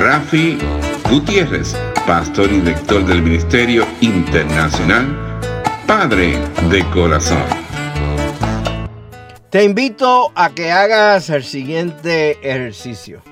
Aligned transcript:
Rafi 0.00 0.58
Gutiérrez, 1.10 1.76
pastor 2.06 2.52
y 2.52 2.60
director 2.60 3.04
del 3.06 3.22
Ministerio 3.22 3.86
Internacional 4.00 5.40
Padre 5.86 6.38
de 6.70 6.84
Corazón. 6.90 7.42
Te 9.50 9.64
invito 9.64 10.30
a 10.34 10.50
que 10.50 10.70
hagas 10.70 11.30
el 11.30 11.42
siguiente 11.42 12.32
ejercicio. 12.42 13.22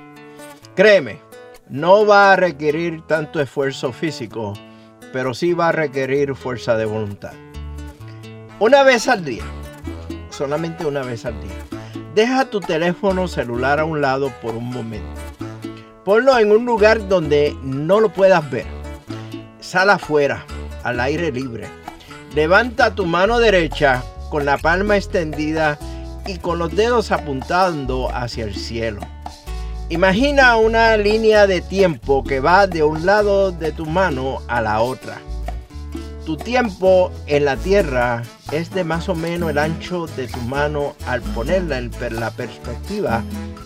Créeme, 0.75 1.26
no 1.69 2.07
va 2.07 2.33
a 2.33 2.37
requerir 2.37 3.03
tanto 3.07 3.41
esfuerzo 3.41 3.93
físico, 3.93 4.55
pero 5.13 5.35
sí 5.35 5.53
va 5.53 5.69
a 5.69 5.73
requerir 5.73 6.35
fuerza 6.37 6.77
de 6.77 6.85
voluntad. 6.85 7.33
Una 8.61 8.83
vez 8.85 9.09
al 9.09 9.25
día, 9.25 9.43
solamente 10.31 10.87
una 10.87 11.03
vez 11.03 11.27
al 11.27 11.41
día, 11.41 11.57
deja 12.15 12.51
tu 12.51 12.61
teléfono 12.61 13.27
celular 13.27 13.81
a 13.81 13.85
un 13.85 14.01
lado 14.01 14.31
por 14.41 14.55
un 14.55 14.71
momento. 14.71 15.21
Ponlo 16.05 16.39
en 16.39 16.53
un 16.53 16.65
lugar 16.65 17.09
donde 17.09 17.57
no 17.63 17.99
lo 17.99 18.13
puedas 18.13 18.49
ver. 18.49 18.67
Sal 19.59 19.91
afuera, 19.91 20.47
al 20.85 21.01
aire 21.01 21.33
libre. 21.33 21.67
Levanta 22.35 22.95
tu 22.95 23.07
mano 23.07 23.41
derecha 23.41 24.05
con 24.31 24.45
la 24.45 24.57
palma 24.57 24.97
extendida 24.97 25.79
y 26.27 26.39
con 26.39 26.61
los 26.61 26.75
dedos 26.77 27.11
apuntando 27.11 28.09
hacia 28.15 28.45
el 28.45 28.55
cielo. 28.55 29.01
Imagina 29.89 30.57
una 30.57 30.97
línea 30.97 31.47
de 31.47 31.61
tiempo 31.61 32.25
que 32.25 32.41
va 32.41 32.67
de 32.67 32.83
un 32.83 33.07
lado 33.07 33.53
de 33.53 33.71
tu 33.71 33.87
mano 33.87 34.43
a 34.49 34.61
la 34.61 34.81
otra. 34.81 35.19
Tu 36.25 36.37
tiempo 36.37 37.13
en 37.29 37.45
la 37.45 37.57
tierra 37.57 38.25
es 38.51 38.71
de 38.71 38.83
más 38.83 39.09
o 39.09 39.15
menos 39.15 39.51
el 39.51 39.59
ancho 39.59 40.09
de 40.09 40.27
tu 40.27 40.41
mano 40.41 40.97
al 41.07 41.23
ponerla 41.23 41.79
en 41.79 41.93
la 42.19 42.33
perspectiva 42.33 43.23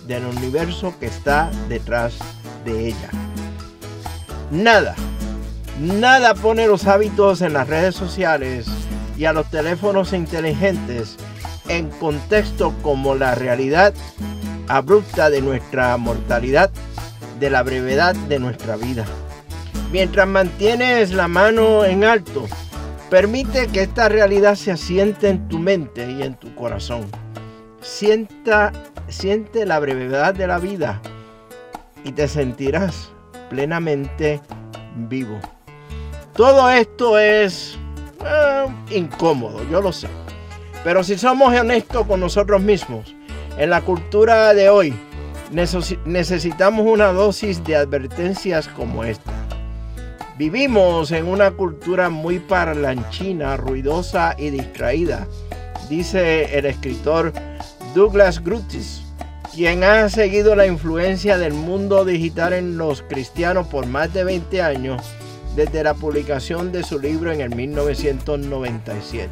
del 0.06 0.27
universo 0.27 0.93
que 1.00 1.06
está 1.06 1.50
detrás 1.71 2.19
de 2.66 2.89
ella. 2.89 3.09
Nada, 4.50 4.97
nada 5.81 6.34
pone 6.34 6.66
los 6.66 6.87
hábitos 6.87 7.41
en 7.41 7.55
las 7.55 7.66
redes 7.66 7.95
sociales 7.95 8.66
y 9.16 9.25
a 9.25 9.33
los 9.33 9.49
teléfonos 9.49 10.12
inteligentes 10.12 11.16
en 11.69 11.89
contexto 11.89 12.75
como 12.83 13.15
la 13.15 13.34
realidad 13.34 13.95
abrupta 14.71 15.31
de 15.31 15.43
nuestra 15.43 15.97
mortalidad, 15.97 16.71
de 17.41 17.51
la 17.51 17.63
brevedad 17.63 18.15
de 18.15 18.39
nuestra 18.39 18.77
vida. 18.77 19.05
Mientras 19.91 20.29
mantienes 20.29 21.13
la 21.13 21.27
mano 21.27 21.85
en 21.85 22.05
alto, 22.05 22.47
permite 23.11 23.67
que 23.67 23.83
esta 23.83 24.09
realidad 24.09 24.55
se 24.55 24.71
asiente 24.71 25.29
en 25.29 25.49
tu 25.49 25.59
mente 25.59 26.09
y 26.09 26.23
en 26.23 26.35
tu 26.35 26.55
corazón. 26.55 27.11
Sienta, 27.81 28.73
siente 29.09 29.67
la 29.67 29.81
brevedad 29.81 30.35
de 30.35 30.47
la 30.47 30.59
vida 30.59 31.03
y 32.05 32.13
te 32.13 32.29
sentirás 32.29 33.11
plenamente 33.49 34.41
vivo. 35.09 35.41
Todo 36.37 36.71
esto 36.71 37.19
es 37.19 37.77
eh, 38.25 38.67
incómodo, 38.91 39.69
yo 39.69 39.83
lo 39.83 39.91
sé. 39.91 40.09
Pero 40.85 41.03
si 41.03 41.19
somos 41.19 41.53
honestos 41.53 42.07
con 42.07 42.21
nosotros 42.21 42.63
mismos, 42.63 43.17
en 43.60 43.69
la 43.69 43.82
cultura 43.82 44.54
de 44.54 44.71
hoy 44.71 44.94
necesitamos 46.06 46.87
una 46.87 47.12
dosis 47.12 47.62
de 47.62 47.76
advertencias 47.76 48.66
como 48.69 49.04
esta. 49.04 49.32
Vivimos 50.38 51.12
en 51.12 51.26
una 51.26 51.50
cultura 51.50 52.09
muy 52.09 52.38
parlanchina, 52.38 53.59
ruidosa 53.59 54.34
y 54.38 54.48
distraída, 54.48 55.26
dice 55.91 56.56
el 56.56 56.65
escritor 56.65 57.34
Douglas 57.94 58.43
Grutis, 58.43 59.03
quien 59.54 59.84
ha 59.84 60.09
seguido 60.09 60.56
la 60.56 60.66
influencia 60.66 61.37
del 61.37 61.53
mundo 61.53 62.06
digital 62.06 62.54
en 62.54 62.78
los 62.78 63.03
cristianos 63.03 63.66
por 63.66 63.84
más 63.84 64.15
de 64.15 64.25
20 64.25 64.62
años 64.62 65.03
desde 65.54 65.84
la 65.84 65.92
publicación 65.92 66.72
de 66.72 66.82
su 66.82 66.98
libro 66.98 67.31
en 67.31 67.42
el 67.42 67.54
1997 67.54 69.28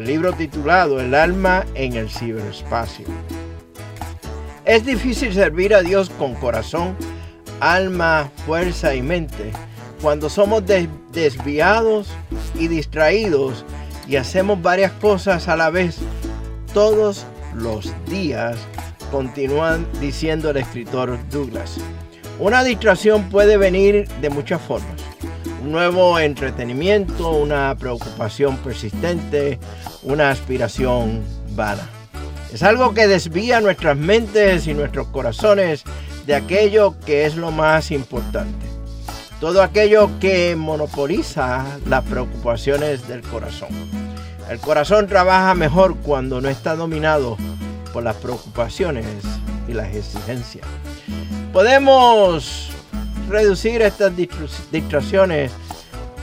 el 0.00 0.06
libro 0.06 0.32
titulado 0.32 0.98
El 0.98 1.14
alma 1.14 1.66
en 1.74 1.92
el 1.92 2.08
ciberespacio. 2.08 3.06
Es 4.64 4.86
difícil 4.86 5.34
servir 5.34 5.74
a 5.74 5.82
Dios 5.82 6.08
con 6.08 6.34
corazón, 6.36 6.96
alma, 7.60 8.30
fuerza 8.46 8.94
y 8.94 9.02
mente 9.02 9.52
cuando 10.00 10.30
somos 10.30 10.62
desviados 11.12 12.08
y 12.54 12.68
distraídos 12.68 13.66
y 14.08 14.16
hacemos 14.16 14.62
varias 14.62 14.92
cosas 14.92 15.48
a 15.48 15.56
la 15.56 15.68
vez 15.68 15.98
todos 16.72 17.26
los 17.54 17.92
días, 18.06 18.56
continúan 19.10 19.86
diciendo 20.00 20.48
el 20.48 20.56
escritor 20.56 21.18
Douglas. 21.30 21.76
Una 22.38 22.64
distracción 22.64 23.28
puede 23.28 23.58
venir 23.58 24.08
de 24.22 24.30
muchas 24.30 24.62
formas. 24.62 24.99
Un 25.60 25.72
nuevo 25.72 26.18
entretenimiento, 26.18 27.30
una 27.30 27.74
preocupación 27.78 28.56
persistente, 28.58 29.58
una 30.02 30.30
aspiración 30.30 31.22
vana. 31.50 31.86
Es 32.52 32.62
algo 32.62 32.94
que 32.94 33.06
desvía 33.06 33.60
nuestras 33.60 33.96
mentes 33.96 34.66
y 34.66 34.74
nuestros 34.74 35.08
corazones 35.08 35.84
de 36.26 36.34
aquello 36.34 36.98
que 37.04 37.26
es 37.26 37.36
lo 37.36 37.50
más 37.50 37.90
importante. 37.90 38.66
Todo 39.38 39.62
aquello 39.62 40.10
que 40.18 40.56
monopoliza 40.56 41.64
las 41.86 42.04
preocupaciones 42.04 43.06
del 43.06 43.22
corazón. 43.22 43.68
El 44.48 44.58
corazón 44.58 45.06
trabaja 45.06 45.54
mejor 45.54 45.96
cuando 45.96 46.40
no 46.40 46.48
está 46.48 46.74
dominado 46.74 47.36
por 47.92 48.02
las 48.02 48.16
preocupaciones 48.16 49.06
y 49.68 49.74
las 49.74 49.94
exigencias. 49.94 50.66
Podemos 51.52 52.69
reducir 53.30 53.80
estas 53.82 54.12
distracciones 54.16 55.52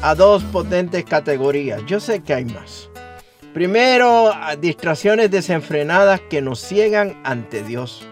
a 0.02 0.14
dos 0.14 0.44
potentes 0.44 1.04
categorías. 1.06 1.82
Yo 1.88 2.00
sé 2.00 2.22
que 2.22 2.34
hay 2.34 2.46
más. 2.46 2.90
Primero, 3.54 4.32
distracciones 4.60 5.32
desenfrenadas 5.32 6.22
que 6.30 6.42
nos 6.42 6.60
ciegan 6.60 7.20
ante 7.24 7.64
Dios. 7.64 8.08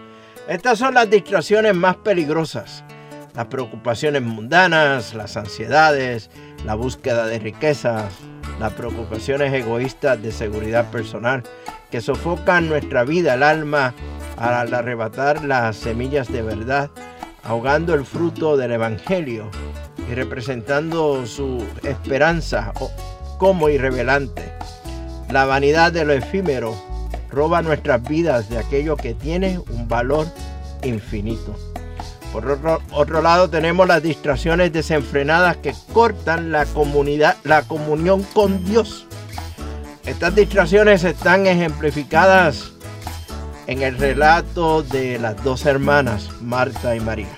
Estas 0.48 0.78
son 0.78 0.94
las 0.94 1.08
distracciones 1.08 1.74
más 1.74 1.96
peligrosas. 1.96 2.84
Las 3.34 3.46
preocupaciones 3.46 4.22
mundanas, 4.22 5.14
las 5.14 5.36
ansiedades, 5.36 6.30
la 6.64 6.74
búsqueda 6.74 7.26
de 7.26 7.38
riquezas, 7.38 8.12
las 8.58 8.72
preocupaciones 8.72 9.52
egoístas 9.52 10.20
de 10.22 10.32
seguridad 10.32 10.90
personal 10.90 11.42
que 11.90 12.00
sofocan 12.00 12.68
nuestra 12.68 13.04
vida, 13.04 13.34
el 13.34 13.42
alma, 13.42 13.94
al 14.36 14.72
arrebatar 14.74 15.44
las 15.44 15.76
semillas 15.76 16.32
de 16.32 16.42
verdad, 16.42 16.90
ahogando 17.46 17.94
el 17.94 18.04
fruto 18.04 18.56
del 18.56 18.72
Evangelio 18.72 19.50
y 20.10 20.14
representando 20.14 21.26
su 21.26 21.64
esperanza 21.82 22.72
como 23.38 23.68
irrevelante. 23.68 24.52
La 25.30 25.44
vanidad 25.44 25.92
de 25.92 26.04
lo 26.04 26.12
efímero 26.12 26.74
roba 27.30 27.62
nuestras 27.62 28.02
vidas 28.02 28.48
de 28.48 28.58
aquello 28.58 28.96
que 28.96 29.14
tiene 29.14 29.60
un 29.70 29.88
valor 29.88 30.26
infinito. 30.82 31.56
Por 32.32 32.50
otro, 32.50 32.82
otro, 32.92 33.22
lado 33.22 33.48
tenemos 33.48 33.86
las 33.86 34.02
distracciones 34.02 34.72
desenfrenadas 34.72 35.56
que 35.56 35.74
cortan 35.92 36.52
la, 36.52 36.66
comunidad, 36.66 37.36
la 37.44 37.62
comunión 37.62 38.22
con 38.34 38.64
Dios. 38.64 39.06
Estas 40.04 40.34
distracciones 40.34 41.02
están 41.04 41.46
ejemplificadas 41.46 42.72
en 43.66 43.82
el 43.82 43.98
relato 43.98 44.82
de 44.82 45.18
las 45.18 45.42
dos 45.42 45.66
hermanas, 45.66 46.30
Marta 46.40 46.94
y 46.94 47.00
María. 47.00 47.28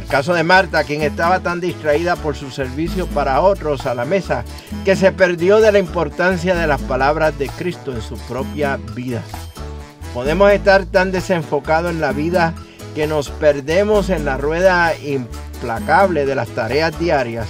El 0.00 0.06
caso 0.08 0.34
de 0.34 0.44
Marta, 0.44 0.84
quien 0.84 1.02
estaba 1.02 1.40
tan 1.40 1.60
distraída 1.60 2.16
por 2.16 2.36
su 2.36 2.50
servicio 2.50 3.06
para 3.08 3.40
otros 3.40 3.86
a 3.86 3.94
la 3.94 4.04
mesa, 4.04 4.44
que 4.84 4.94
se 4.94 5.10
perdió 5.10 5.60
de 5.60 5.72
la 5.72 5.78
importancia 5.78 6.54
de 6.54 6.66
las 6.66 6.80
palabras 6.82 7.36
de 7.38 7.48
Cristo 7.48 7.92
en 7.92 8.02
su 8.02 8.16
propia 8.18 8.78
vida. 8.94 9.22
Podemos 10.14 10.52
estar 10.52 10.86
tan 10.86 11.12
desenfocados 11.12 11.90
en 11.90 12.00
la 12.00 12.12
vida 12.12 12.54
que 12.94 13.06
nos 13.06 13.30
perdemos 13.30 14.08
en 14.08 14.24
la 14.24 14.36
rueda 14.36 14.96
implacable 14.96 16.24
de 16.24 16.34
las 16.34 16.48
tareas 16.48 16.98
diarias 16.98 17.48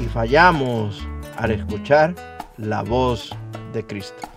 y 0.00 0.04
fallamos 0.04 1.04
al 1.36 1.50
escuchar 1.52 2.14
la 2.56 2.82
voz 2.82 3.30
de 3.72 3.84
Cristo. 3.84 4.28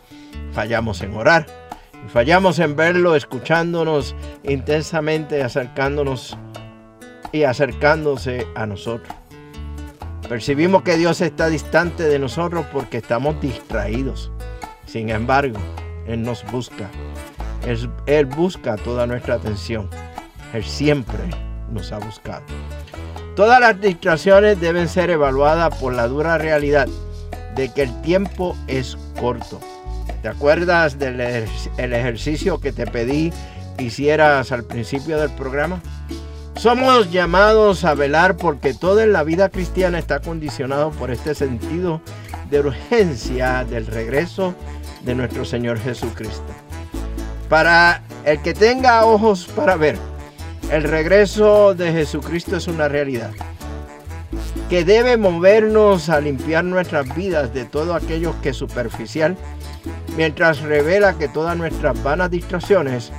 Fallamos 0.53 1.01
en 1.01 1.15
orar, 1.15 1.45
fallamos 2.07 2.59
en 2.59 2.75
verlo, 2.75 3.15
escuchándonos 3.15 4.15
intensamente, 4.43 5.43
acercándonos 5.43 6.37
y 7.31 7.43
acercándose 7.43 8.47
a 8.55 8.65
nosotros. 8.65 9.13
Percibimos 10.27 10.83
que 10.83 10.97
Dios 10.97 11.21
está 11.21 11.47
distante 11.47 12.03
de 12.03 12.19
nosotros 12.19 12.65
porque 12.73 12.97
estamos 12.97 13.39
distraídos. 13.39 14.31
Sin 14.85 15.09
embargo, 15.09 15.57
Él 16.05 16.23
nos 16.23 16.43
busca. 16.51 16.89
Él, 18.05 18.25
busca 18.25 18.75
toda 18.77 19.07
nuestra 19.07 19.35
atención. 19.35 19.89
Él 20.53 20.63
siempre 20.63 21.19
nos 21.71 21.91
ha 21.91 21.99
buscado. 21.99 22.43
Todas 23.35 23.59
las 23.59 23.79
distracciones 23.79 24.59
deben 24.59 24.89
ser 24.89 25.09
evaluadas 25.09 25.77
por 25.77 25.93
la 25.93 26.07
dura 26.07 26.37
realidad 26.37 26.87
de 27.55 27.73
que 27.73 27.83
el 27.83 28.01
tiempo 28.01 28.55
es 28.67 28.97
corto. 29.19 29.59
¿Te 30.21 30.27
acuerdas 30.27 30.97
del 30.99 31.19
el 31.21 31.93
ejercicio 31.93 32.59
que 32.59 32.71
te 32.71 32.87
pedí 32.87 33.31
hicieras 33.77 34.51
al 34.51 34.63
principio 34.63 35.19
del 35.19 35.29
programa? 35.31 35.81
Somos 36.55 37.11
llamados 37.11 37.85
a 37.85 37.93
velar 37.93 38.35
porque 38.35 38.73
todo 38.73 39.01
en 39.01 39.13
la 39.13 39.23
vida 39.23 39.49
cristiana 39.49 39.99
está 39.99 40.19
condicionado 40.19 40.89
por 40.91 41.11
este 41.11 41.35
sentido 41.35 42.01
de 42.49 42.61
urgencia 42.61 43.63
del 43.63 43.85
regreso 43.85 44.55
de 45.05 45.13
nuestro 45.13 45.45
Señor 45.45 45.79
Jesucristo. 45.79 46.51
Para 47.47 48.01
el 48.25 48.41
que 48.41 48.53
tenga 48.53 49.05
ojos 49.05 49.47
para 49.55 49.75
ver, 49.75 49.97
el 50.71 50.83
regreso 50.83 51.75
de 51.75 51.91
Jesucristo 51.91 52.57
es 52.57 52.67
una 52.67 52.87
realidad 52.87 53.31
que 54.69 54.83
debe 54.83 55.15
movernos 55.15 56.09
a 56.09 56.19
limpiar 56.19 56.65
nuestras 56.65 57.15
vidas 57.15 57.53
de 57.53 57.63
todo 57.63 57.93
aquello 57.95 58.35
que 58.41 58.53
superficial, 58.53 59.37
mientras 60.17 60.61
revela 60.61 61.17
que 61.17 61.29
todas 61.29 61.55
nuestras 61.55 62.01
vanas 62.03 62.31
distracciones 62.31 63.11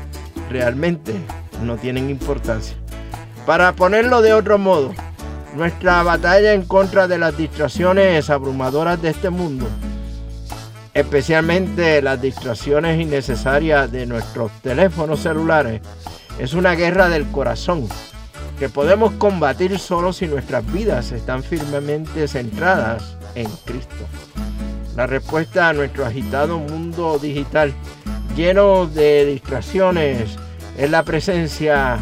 realmente 0.51 1.15
no 1.63 1.77
tienen 1.77 2.11
importancia. 2.11 2.77
Para 3.47 3.73
ponerlo 3.73 4.21
de 4.21 4.35
otro 4.35 4.59
modo, 4.59 4.93
nuestra 5.55 6.03
batalla 6.03 6.53
en 6.53 6.65
contra 6.65 7.07
de 7.09 7.17
las 7.17 7.37
distracciones 7.39 8.29
abrumadoras 8.29 9.01
de 9.01 9.11
este 9.11 9.31
mundo, 9.31 9.67
especialmente 10.93 12.03
las 12.03 12.21
distracciones 12.21 13.01
innecesarias 13.01 13.91
de 13.91 14.05
nuestros 14.05 14.51
teléfonos 14.61 15.21
celulares, 15.21 15.81
es 16.39 16.53
una 16.53 16.75
guerra 16.75 17.09
del 17.09 17.27
corazón 17.29 17.89
que 18.59 18.69
podemos 18.69 19.13
combatir 19.13 19.79
solo 19.79 20.13
si 20.13 20.27
nuestras 20.27 20.71
vidas 20.73 21.13
están 21.13 21.45
firmemente 21.45 22.27
centradas 22.27 23.17
en 23.37 23.49
Cristo. 23.65 24.05
La 24.99 25.07
respuesta 25.07 25.69
a 25.69 25.73
nuestro 25.73 26.05
agitado 26.05 26.59
mundo 26.59 27.21
digital 27.21 27.73
lleno 28.35 28.89
de 28.89 29.27
distracciones 29.27 30.37
es 30.77 30.91
la 30.91 31.05
presencia 31.05 32.01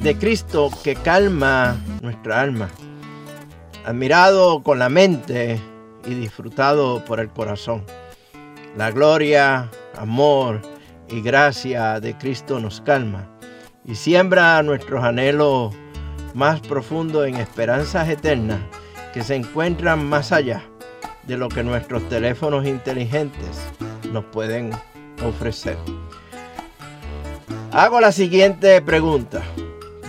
de 0.00 0.16
Cristo 0.16 0.70
que 0.84 0.94
calma 0.94 1.76
nuestra 2.02 2.40
alma, 2.40 2.68
admirado 3.84 4.62
con 4.62 4.78
la 4.78 4.88
mente 4.88 5.60
y 6.06 6.14
disfrutado 6.14 7.04
por 7.04 7.18
el 7.18 7.30
corazón. 7.30 7.84
La 8.76 8.92
gloria, 8.92 9.68
amor, 9.96 10.62
y 11.08 11.20
gracia 11.20 11.98
de 11.98 12.16
Cristo 12.16 12.60
nos 12.60 12.80
calma 12.80 13.28
y 13.84 13.96
siembra 13.96 14.62
nuestros 14.62 15.02
anhelos 15.02 15.74
más 16.34 16.60
profundos 16.60 17.26
en 17.26 17.34
esperanzas 17.38 18.08
eternas 18.08 18.60
que 19.12 19.24
se 19.24 19.34
encuentran 19.34 20.08
más 20.08 20.30
allá 20.30 20.62
de 21.28 21.36
lo 21.36 21.48
que 21.48 21.62
nuestros 21.62 22.08
teléfonos 22.08 22.66
inteligentes 22.66 23.60
nos 24.12 24.24
pueden 24.24 24.70
ofrecer. 25.24 25.76
Hago 27.70 28.00
la 28.00 28.12
siguiente 28.12 28.80
pregunta. 28.80 29.42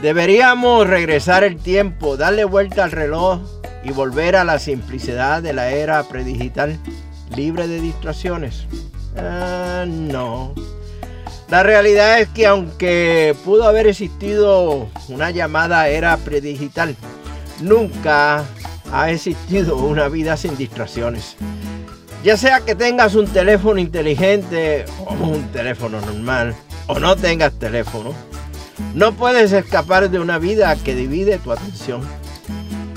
¿Deberíamos 0.01 0.87
regresar 0.87 1.43
el 1.43 1.57
tiempo, 1.57 2.15
darle 2.15 2.45
vuelta 2.45 2.85
al 2.85 2.91
reloj 2.91 3.41
y 3.83 3.91
volver 3.91 4.37
a 4.37 4.45
la 4.45 4.57
simplicidad 4.57 5.43
de 5.43 5.51
la 5.51 5.71
era 5.71 6.03
predigital 6.03 6.79
libre 7.35 7.67
de 7.67 7.81
distracciones? 7.81 8.65
Ah, 9.17 9.83
no. 9.85 10.53
La 11.49 11.63
realidad 11.63 12.21
es 12.21 12.29
que 12.29 12.47
aunque 12.47 13.35
pudo 13.43 13.65
haber 13.65 13.87
existido 13.87 14.87
una 15.09 15.31
llamada 15.31 15.89
era 15.89 16.15
predigital, 16.15 16.95
nunca 17.59 18.45
ha 18.91 19.11
existido 19.11 19.77
una 19.77 20.07
vida 20.07 20.37
sin 20.37 20.57
distracciones. 20.57 21.35
Ya 22.23 22.35
sea 22.35 22.61
que 22.61 22.75
tengas 22.75 23.15
un 23.15 23.27
teléfono 23.27 23.79
inteligente 23.79 24.85
o 25.05 25.13
un 25.13 25.51
teléfono 25.51 26.01
normal, 26.01 26.55
o 26.87 26.99
no 26.99 27.15
tengas 27.15 27.53
teléfono, 27.53 28.13
no 28.93 29.13
puedes 29.13 29.51
escapar 29.51 30.09
de 30.09 30.19
una 30.19 30.37
vida 30.37 30.75
que 30.75 30.95
divide 30.95 31.37
tu 31.37 31.51
atención. 31.51 32.01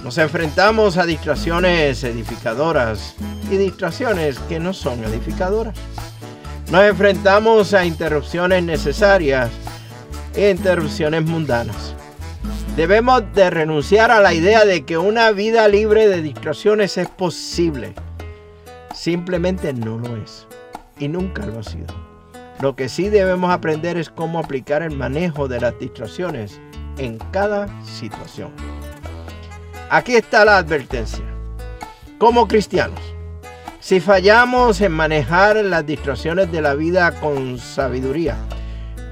Nos 0.03 0.19
enfrentamos 0.19 0.97
a 0.97 1.06
distracciones 1.06 2.03
edificadoras 2.03 3.15
y 3.50 3.56
distracciones 3.56 4.39
que 4.49 4.59
no 4.59 4.73
son 4.73 5.05
edificadoras. 5.05 5.77
Nos 6.71 6.85
enfrentamos 6.85 7.75
a 7.75 7.85
interrupciones 7.85 8.65
necesarias 8.65 9.50
e 10.35 10.50
interrupciones 10.50 11.23
mundanas. 11.23 11.92
Debemos 12.77 13.23
de 13.35 13.51
renunciar 13.51 14.11
a 14.11 14.21
la 14.21 14.33
idea 14.33 14.65
de 14.65 14.87
que 14.87 14.97
una 14.97 15.31
vida 15.31 15.69
libre 15.69 16.09
de 16.09 16.23
distracciones 16.23 16.97
es 16.97 17.07
posible. 17.07 17.93
Simplemente 18.94 19.75
no 19.75 19.99
lo 19.99 20.17
es. 20.17 20.46
Y 20.99 21.08
nunca 21.08 21.44
lo 21.44 21.58
ha 21.58 21.63
sido. 21.63 21.94
Lo 22.63 22.75
que 22.75 22.89
sí 22.89 23.11
debemos 23.11 23.53
aprender 23.53 23.99
es 23.99 24.08
cómo 24.08 24.39
aplicar 24.39 24.82
el 24.82 24.96
manejo 24.96 25.49
de 25.49 25.61
las 25.61 25.79
distracciones 25.79 26.61
en 26.96 27.19
cada 27.31 27.69
situación. 27.85 28.51
Aquí 29.91 30.15
está 30.15 30.46
la 30.46 30.56
advertencia. 30.56 31.25
Como 32.17 32.49
cristianos, 32.49 33.01
si 33.81 34.01
fallamos 34.01 34.81
en 34.81 34.93
manejar 34.93 35.56
las 35.56 35.85
distracciones 35.85 36.51
de 36.51 36.63
la 36.63 36.73
vida 36.73 37.20
con 37.20 37.58
sabiduría, 37.58 38.39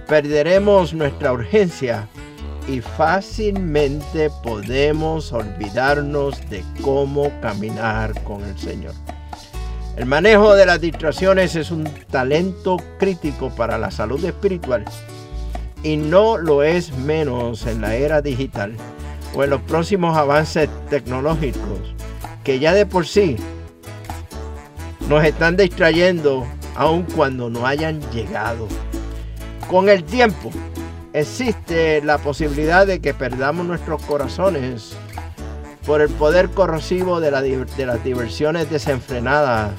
perderemos 0.09 0.95
nuestra 0.95 1.33
urgencia 1.33 2.09
y 2.69 2.81
fácilmente 2.81 4.31
podemos 4.43 5.33
olvidarnos 5.33 6.49
de 6.51 6.65
cómo 6.83 7.31
caminar 7.41 8.23
con 8.23 8.45
el 8.45 8.59
Señor. 8.59 8.95
El 9.97 10.07
manejo 10.07 10.55
de 10.55 10.67
las 10.67 10.81
distracciones 10.81 11.57
es 11.57 11.71
un 11.71 11.85
talento 12.11 12.77
crítico 12.99 13.51
para 13.51 13.77
la 13.77 13.91
salud 13.91 14.25
espiritual 14.25 14.85
y 15.83 15.97
no 15.97 16.37
lo 16.39 16.63
es 16.63 16.93
menos 16.93 17.67
en 17.67 17.81
la 17.81 17.95
era 17.95 18.23
digital 18.23 18.75
o 19.35 19.45
en 19.45 19.51
los 19.51 19.61
próximos 19.63 20.17
avances 20.17 20.69
tecnológicos 20.89 21.95
que 22.45 22.59
ya 22.59 22.73
de 22.73 22.87
por 22.87 23.07
sí 23.07 23.37
nos 25.09 25.25
están 25.25 25.57
distrayendo 25.57 26.47
aun 26.77 27.03
cuando 27.03 27.51
no 27.51 27.67
hayan 27.67 28.01
llegado. 28.11 28.69
Con 29.69 29.89
el 29.89 30.05
tiempo 30.05 30.51
existe 31.13 32.03
la 32.03 32.19
posibilidad 32.19 32.87
de 32.87 33.01
que 33.01 33.15
perdamos 33.15 33.67
nuestros 33.67 34.03
corazones 34.03 34.93
por 35.87 36.01
el 36.01 36.09
poder 36.11 36.51
corrosivo 36.51 37.21
de, 37.21 37.31
las 37.31 38.05
diversiones 38.05 38.71
desenfrenadas 38.71 39.73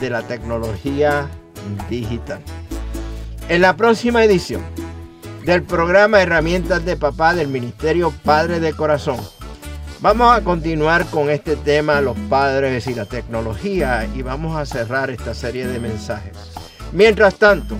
de 0.00 0.10
la 0.10 0.22
tecnología 0.22 1.28
digital. 1.88 2.40
En 3.48 3.60
la 3.60 3.76
próxima 3.76 4.24
edición 4.24 4.62
del 5.44 5.62
programa 5.62 6.22
Herramientas 6.22 6.84
de 6.84 6.96
Papá 6.96 7.34
del 7.34 7.48
Ministerio 7.48 8.12
Padre 8.24 8.60
de 8.60 8.72
Corazón, 8.72 9.18
Vamos 10.04 10.36
a 10.36 10.42
continuar 10.42 11.06
con 11.06 11.30
este 11.30 11.56
tema, 11.56 12.02
los 12.02 12.14
padres 12.28 12.86
y 12.88 12.94
la 12.94 13.06
tecnología, 13.06 14.06
y 14.14 14.20
vamos 14.20 14.54
a 14.54 14.66
cerrar 14.66 15.08
esta 15.08 15.32
serie 15.32 15.66
de 15.66 15.80
mensajes. 15.80 16.36
Mientras 16.92 17.36
tanto, 17.36 17.74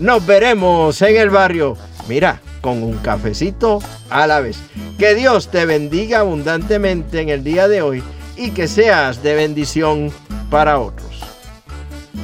nos 0.00 0.26
veremos 0.26 1.00
en 1.02 1.16
el 1.16 1.30
barrio. 1.30 1.76
Mira, 2.08 2.40
con 2.60 2.82
un 2.82 2.96
cafecito 2.98 3.80
a 4.10 4.26
la 4.26 4.40
vez. 4.40 4.58
Que 4.98 5.14
Dios 5.14 5.50
te 5.50 5.66
bendiga 5.66 6.20
abundantemente 6.20 7.20
en 7.20 7.28
el 7.28 7.44
día 7.44 7.68
de 7.68 7.82
hoy 7.82 8.02
y 8.36 8.50
que 8.50 8.66
seas 8.66 9.22
de 9.22 9.34
bendición 9.34 10.10
para 10.50 10.78
otros. 10.78 11.20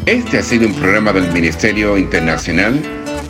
Este 0.07 0.39
ha 0.39 0.43
sido 0.43 0.67
un 0.67 0.75
programa 0.75 1.13
del 1.13 1.31
Ministerio 1.33 1.97
Internacional 1.99 2.81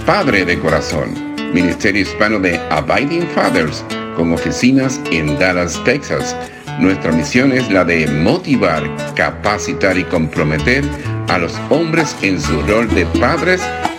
Padre 0.07 0.45
de 0.45 0.59
Corazón, 0.59 1.15
Ministerio 1.53 2.03
Hispano 2.03 2.39
de 2.39 2.59
Abiding 2.71 3.27
Fathers, 3.29 3.85
con 4.17 4.33
oficinas 4.33 5.01
en 5.11 5.39
Dallas, 5.39 5.83
Texas. 5.85 6.37
Nuestra 6.79 7.13
misión 7.13 7.53
es 7.53 7.71
la 7.71 7.85
de 7.85 8.07
motivar, 8.07 8.83
capacitar 9.15 9.97
y 9.97 10.05
comprometer 10.05 10.85
a 11.29 11.39
los 11.39 11.55
hombres 11.71 12.15
en 12.23 12.41
su 12.41 12.61
rol 12.63 12.89
de 12.95 13.07
padres 13.19 13.63